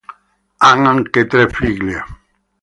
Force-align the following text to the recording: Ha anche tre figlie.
Ha 0.57 0.71
anche 0.71 1.27
tre 1.27 1.47
figlie. 1.47 2.03